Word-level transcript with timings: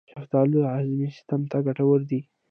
شفتالو 0.13 0.57
د 0.63 0.65
هاضمې 0.73 1.07
سیستم 1.15 1.41
ته 1.51 1.57
ګټور 1.67 1.99
دی. 2.09 2.19